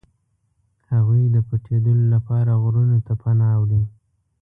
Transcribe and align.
هغوی 0.91 1.23
د 1.35 1.37
پټېدلو 1.47 2.05
لپاره 2.13 2.51
غرونو 2.63 2.97
ته 3.07 3.13
پناه 3.21 3.55
وړي. 3.61 3.81